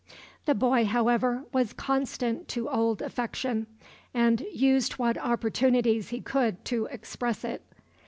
The 0.45 0.55
boy, 0.55 0.85
however, 0.85 1.43
was 1.51 1.73
constant 1.73 2.47
to 2.47 2.67
old 2.67 3.03
affection, 3.03 3.67
and 4.15 4.41
used 4.51 4.93
what 4.93 5.15
opportunities 5.19 6.09
he 6.09 6.21
could 6.21 6.65
to 6.65 6.87
express 6.87 7.43
it. 7.43 7.61